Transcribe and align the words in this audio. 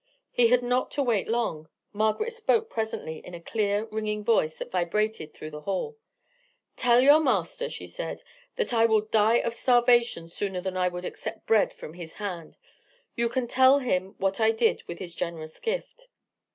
He 0.31 0.47
had 0.47 0.63
not 0.63 0.89
to 0.93 1.03
wait 1.03 1.27
long. 1.27 1.69
Margaret 1.93 2.33
spoke 2.33 2.71
presently, 2.71 3.19
in 3.19 3.35
a 3.35 3.39
clear 3.39 3.85
ringing 3.91 4.23
voice, 4.23 4.57
that 4.57 4.71
vibrated 4.71 5.31
through 5.35 5.51
the 5.51 5.61
hall. 5.61 5.95
"Tell 6.75 7.01
your 7.01 7.19
master," 7.19 7.69
she 7.69 7.85
said, 7.85 8.23
"that 8.55 8.73
I 8.73 8.87
will 8.87 9.01
die 9.01 9.37
of 9.37 9.53
starvation 9.53 10.27
sooner 10.27 10.59
than 10.59 10.75
I 10.75 10.87
would 10.87 11.05
accept 11.05 11.45
bread 11.45 11.71
from 11.71 11.93
his 11.93 12.15
hand. 12.15 12.57
You 13.15 13.29
can 13.29 13.47
tell 13.47 13.77
him 13.77 14.15
what 14.17 14.39
I 14.39 14.49
did 14.49 14.81
with 14.87 14.97
his 14.97 15.13
generous 15.13 15.59
gift." 15.59 16.07